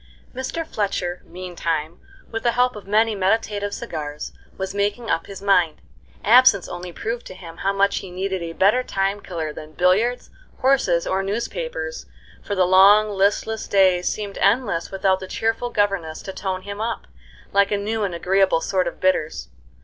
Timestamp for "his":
5.27-5.43